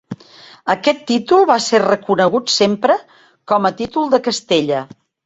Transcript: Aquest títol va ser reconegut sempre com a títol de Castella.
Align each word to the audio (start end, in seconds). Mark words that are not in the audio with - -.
Aquest 0.73 1.01
títol 1.11 1.43
va 1.51 1.57
ser 1.65 1.81
reconegut 1.83 2.53
sempre 2.53 2.97
com 3.53 3.69
a 3.71 3.73
títol 3.83 4.09
de 4.15 4.21
Castella. 4.31 4.81